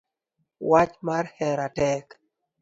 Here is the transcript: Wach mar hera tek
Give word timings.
Wach 0.69 0.93
mar 1.05 1.25
hera 1.37 1.67
tek 1.77 2.05